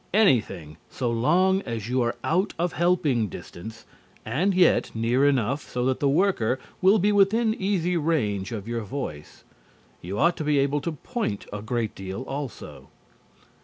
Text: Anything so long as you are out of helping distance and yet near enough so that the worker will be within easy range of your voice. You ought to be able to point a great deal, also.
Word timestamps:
Anything 0.15 0.77
so 0.89 1.11
long 1.11 1.61
as 1.61 1.87
you 1.87 2.01
are 2.01 2.15
out 2.23 2.55
of 2.57 2.73
helping 2.73 3.27
distance 3.27 3.85
and 4.25 4.51
yet 4.55 4.89
near 4.95 5.27
enough 5.29 5.61
so 5.69 5.85
that 5.85 5.99
the 5.99 6.09
worker 6.09 6.57
will 6.81 6.97
be 6.97 7.11
within 7.11 7.53
easy 7.53 7.95
range 7.97 8.51
of 8.51 8.67
your 8.67 8.81
voice. 8.81 9.43
You 10.01 10.17
ought 10.17 10.37
to 10.37 10.43
be 10.43 10.57
able 10.57 10.81
to 10.81 10.93
point 10.93 11.45
a 11.53 11.61
great 11.61 11.93
deal, 11.93 12.23
also. 12.23 12.87